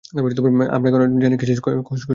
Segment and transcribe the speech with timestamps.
[0.05, 0.89] তাই এখন আমরা
[0.91, 2.05] জানি আমরা কিসের খোঁজ করছি।